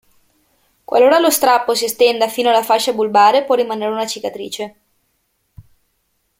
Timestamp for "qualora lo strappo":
0.83-1.75